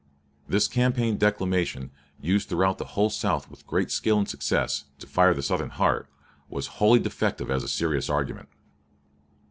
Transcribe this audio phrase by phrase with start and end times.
[0.49, 5.35] This campaign declamation, used throughout the whole South with great skill and success, to "fire
[5.35, 6.07] the Southern heart,"
[6.49, 8.49] was wholly defective as a serious argument.